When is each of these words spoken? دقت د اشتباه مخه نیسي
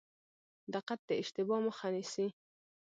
دقت 0.73 0.99
د 1.05 1.09
اشتباه 1.21 1.59
مخه 1.67 1.87
نیسي 1.95 2.27